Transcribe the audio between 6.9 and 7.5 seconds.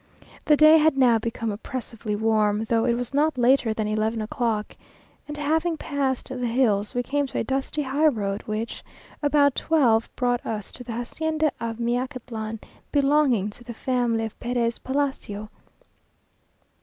we came to a